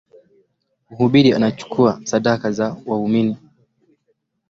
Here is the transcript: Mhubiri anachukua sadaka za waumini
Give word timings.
Mhubiri 0.89 1.33
anachukua 1.33 2.01
sadaka 2.05 2.51
za 2.51 2.77
waumini 2.85 3.37